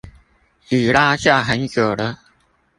[0.69, 2.21] 已拉下很久了